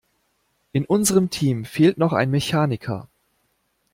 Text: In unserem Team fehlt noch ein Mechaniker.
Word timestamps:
In 0.71 0.85
unserem 0.85 1.29
Team 1.29 1.63
fehlt 1.63 1.99
noch 1.99 2.11
ein 2.11 2.31
Mechaniker. 2.31 3.07